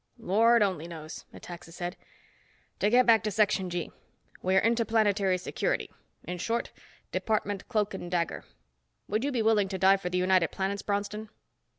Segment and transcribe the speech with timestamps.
[0.17, 1.95] "Lord only knows," Metaxa said.
[2.79, 3.91] "To get back to Section G.
[4.41, 5.91] We're Interplanetary Security.
[6.23, 6.71] In short,
[7.11, 8.43] Department Cloak and Dagger.
[9.07, 11.29] Would you be willing to die for the United Planets, Bronston?"